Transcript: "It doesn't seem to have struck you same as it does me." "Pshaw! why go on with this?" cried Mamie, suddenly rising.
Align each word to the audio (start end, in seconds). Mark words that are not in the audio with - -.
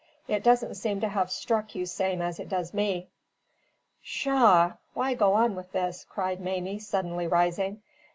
"It 0.27 0.41
doesn't 0.41 0.73
seem 0.73 0.99
to 1.01 1.07
have 1.09 1.29
struck 1.29 1.75
you 1.75 1.85
same 1.85 2.23
as 2.23 2.39
it 2.39 2.49
does 2.49 2.73
me." 2.73 3.07
"Pshaw! 4.01 4.71
why 4.95 5.13
go 5.13 5.33
on 5.33 5.55
with 5.55 5.73
this?" 5.73 6.07
cried 6.09 6.39
Mamie, 6.41 6.79
suddenly 6.79 7.27
rising. 7.27 7.83